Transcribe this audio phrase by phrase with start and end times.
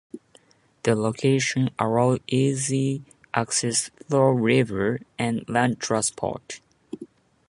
[0.81, 3.03] The location allowed easy
[3.35, 6.59] access through river and land transport.